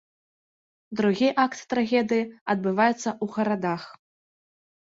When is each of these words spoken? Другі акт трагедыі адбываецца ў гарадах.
Другі 1.01 1.29
акт 1.43 1.59
трагедыі 1.73 2.25
адбываецца 2.55 2.97
ў 2.97 3.25
гарадах. 3.37 3.81